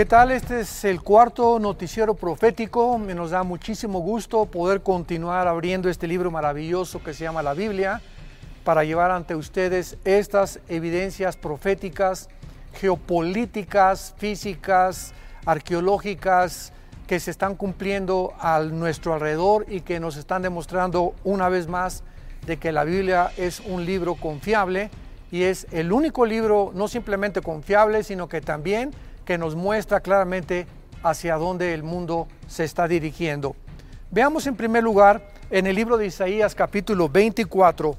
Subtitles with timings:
[0.00, 0.30] ¿Qué tal?
[0.30, 2.96] Este es el cuarto noticiero profético.
[2.96, 7.52] Me nos da muchísimo gusto poder continuar abriendo este libro maravilloso que se llama la
[7.52, 8.00] Biblia
[8.64, 12.30] para llevar ante ustedes estas evidencias proféticas,
[12.72, 15.12] geopolíticas, físicas,
[15.44, 16.72] arqueológicas
[17.06, 22.04] que se están cumpliendo a nuestro alrededor y que nos están demostrando una vez más
[22.46, 24.88] de que la Biblia es un libro confiable
[25.30, 28.92] y es el único libro no simplemente confiable, sino que también
[29.30, 30.66] que nos muestra claramente
[31.04, 33.54] hacia dónde el mundo se está dirigiendo.
[34.10, 37.96] Veamos en primer lugar en el libro de Isaías capítulo 24,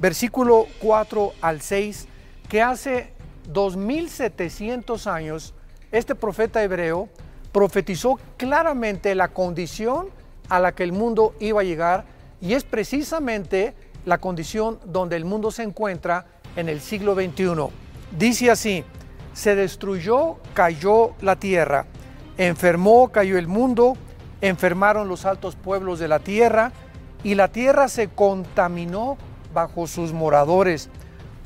[0.00, 2.08] versículo 4 al 6,
[2.48, 3.12] que hace
[3.52, 5.54] 2700 años
[5.92, 7.08] este profeta hebreo
[7.52, 10.08] profetizó claramente la condición
[10.48, 12.06] a la que el mundo iba a llegar
[12.40, 17.68] y es precisamente la condición donde el mundo se encuentra en el siglo XXI.
[18.18, 18.84] Dice así,
[19.32, 21.86] se destruyó, cayó la tierra,
[22.36, 23.96] enfermó, cayó el mundo,
[24.40, 26.72] enfermaron los altos pueblos de la tierra,
[27.24, 29.16] y la tierra se contaminó
[29.54, 30.88] bajo sus moradores,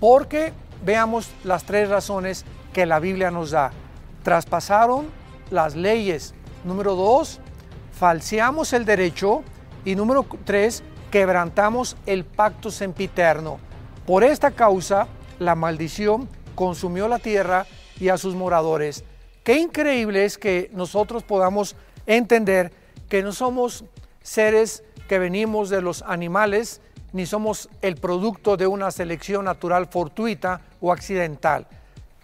[0.00, 0.52] porque
[0.84, 3.72] veamos las tres razones que la Biblia nos da.
[4.22, 5.06] Traspasaron
[5.50, 6.34] las leyes.
[6.64, 7.40] Número dos,
[7.92, 9.42] falseamos el derecho.
[9.84, 13.58] Y número tres, quebrantamos el pacto sempiterno.
[14.06, 15.06] Por esta causa,
[15.38, 17.66] la maldición consumió la tierra
[17.98, 19.04] y a sus moradores.
[19.42, 22.72] Qué increíble es que nosotros podamos entender
[23.08, 23.84] que no somos
[24.22, 26.80] seres que venimos de los animales,
[27.12, 31.66] ni somos el producto de una selección natural fortuita o accidental.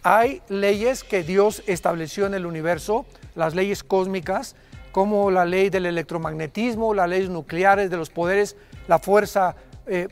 [0.03, 3.05] Hay leyes que Dios estableció en el universo,
[3.35, 4.57] las leyes cósmicas,
[4.93, 8.57] como la ley del electromagnetismo, las leyes nucleares de los poderes,
[8.89, 9.55] la fuerza
[9.87, 10.09] eh,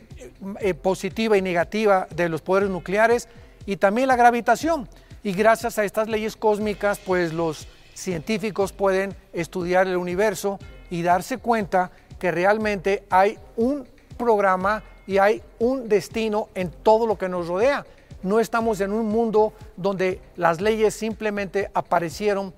[0.60, 3.28] eh, positiva y negativa de los poderes nucleares,
[3.68, 4.88] y también la gravitación.
[5.22, 10.58] Y gracias a estas leyes cósmicas, pues los científicos pueden estudiar el universo
[10.88, 13.86] y darse cuenta que realmente hay un
[14.16, 17.84] programa y hay un destino en todo lo que nos rodea.
[18.22, 22.54] No estamos en un mundo donde las leyes simplemente aparecieron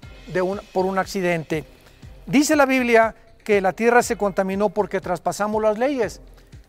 [0.73, 1.65] por un accidente.
[2.27, 6.21] Dice la Biblia que la tierra se contaminó porque traspasamos las leyes.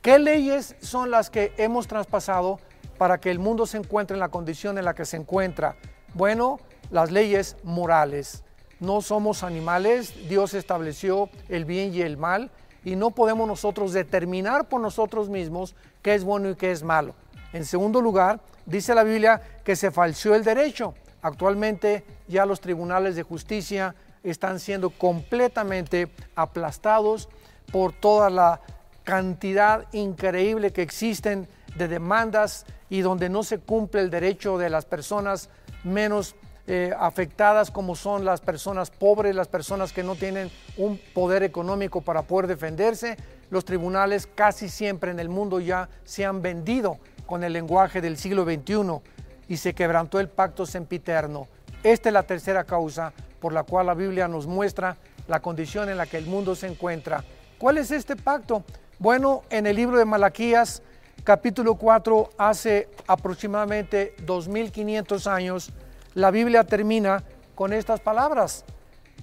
[0.01, 2.59] ¿Qué leyes son las que hemos traspasado
[3.01, 5.75] para que el mundo se encuentre en la condición en la que se encuentra?
[6.13, 6.59] Bueno,
[6.91, 8.43] las leyes morales.
[8.79, 12.51] No somos animales, Dios estableció el bien y el mal
[12.85, 15.73] y no podemos nosotros determinar por nosotros mismos
[16.03, 17.15] qué es bueno y qué es malo.
[17.53, 20.93] En segundo lugar, dice la Biblia que se falseó el derecho.
[21.23, 27.29] Actualmente ya los tribunales de justicia están siendo completamente aplastados
[27.71, 28.61] por toda la
[29.03, 34.85] cantidad increíble que existen de demandas y donde no se cumple el derecho de las
[34.85, 35.49] personas
[35.83, 36.35] menos
[36.67, 42.01] eh, afectadas como son las personas pobres, las personas que no tienen un poder económico
[42.01, 43.17] para poder defenderse.
[43.49, 48.17] Los tribunales casi siempre en el mundo ya se han vendido con el lenguaje del
[48.17, 49.01] siglo XXI
[49.47, 51.47] y se quebrantó el pacto sempiterno.
[51.83, 55.97] Esta es la tercera causa por la cual la Biblia nos muestra la condición en
[55.97, 57.23] la que el mundo se encuentra.
[57.57, 58.63] ¿Cuál es este pacto?
[58.99, 60.83] Bueno, en el libro de Malaquías
[61.23, 65.71] capítulo 4, hace aproximadamente 2500 años,
[66.13, 67.23] la Biblia termina
[67.55, 68.65] con estas palabras.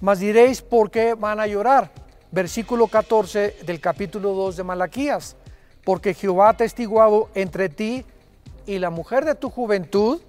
[0.01, 1.91] Mas diréis por qué van a llorar.
[2.31, 5.35] Versículo 14 del capítulo 2 de Malaquías.
[5.83, 8.05] Porque Jehová ha testiguado entre ti
[8.65, 10.21] y la mujer de tu juventud,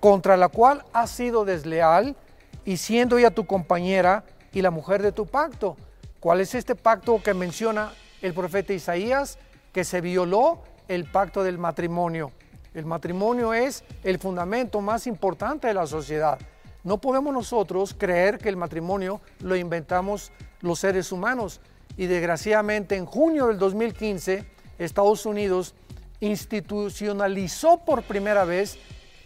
[0.00, 2.16] contra la cual has sido desleal,
[2.64, 5.76] y siendo ella tu compañera y la mujer de tu pacto.
[6.20, 7.92] ¿Cuál es este pacto que menciona
[8.22, 9.38] el profeta Isaías?
[9.76, 12.32] Que se violó el pacto del matrimonio.
[12.72, 16.38] El matrimonio es el fundamento más importante de la sociedad.
[16.82, 20.32] No podemos nosotros creer que el matrimonio lo inventamos
[20.62, 21.60] los seres humanos.
[21.98, 24.46] Y desgraciadamente en junio del 2015
[24.78, 25.74] Estados Unidos
[26.20, 28.78] institucionalizó por primera vez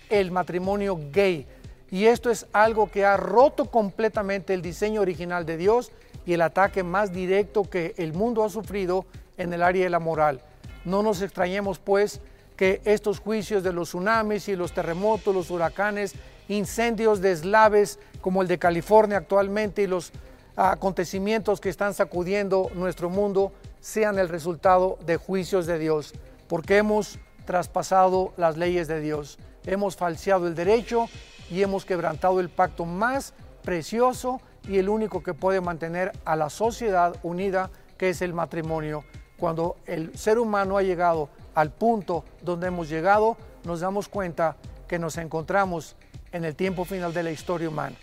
[0.08, 1.46] el matrimonio gay.
[1.92, 5.92] Y esto es algo que ha roto completamente el diseño original de Dios
[6.26, 9.06] y el ataque más directo que el mundo ha sufrido
[9.40, 10.40] en el área de la moral.
[10.84, 12.20] No nos extrañemos pues
[12.56, 16.14] que estos juicios de los tsunamis y los terremotos, los huracanes,
[16.48, 20.12] incendios deslaves como el de California actualmente y los
[20.56, 26.12] acontecimientos que están sacudiendo nuestro mundo sean el resultado de juicios de Dios,
[26.48, 31.08] porque hemos traspasado las leyes de Dios, hemos falseado el derecho
[31.50, 33.32] y hemos quebrantado el pacto más
[33.62, 39.04] precioso y el único que puede mantener a la sociedad unida, que es el matrimonio.
[39.40, 44.56] Cuando el ser humano ha llegado al punto donde hemos llegado, nos damos cuenta
[44.86, 45.96] que nos encontramos
[46.30, 47.96] en el tiempo final de la historia humana.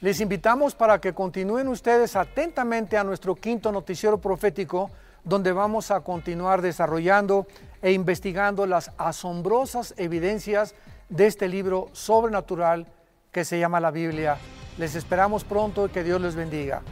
[0.00, 4.90] Les invitamos para que continúen ustedes atentamente a nuestro quinto noticiero profético,
[5.24, 7.46] donde vamos a continuar desarrollando
[7.82, 10.74] e investigando las asombrosas evidencias
[11.10, 12.86] de este libro sobrenatural
[13.30, 14.38] que se llama la Biblia.
[14.78, 16.82] Les esperamos pronto y que Dios les bendiga.